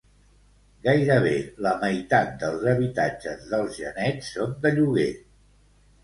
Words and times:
Gairebé 0.85 1.33
la 1.65 1.73
meitat 1.83 2.31
dels 2.43 2.65
habitatges 2.71 3.43
dels 3.51 3.77
genets 3.81 4.31
són 4.39 4.57
de 4.65 4.73
lloguer. 4.79 5.05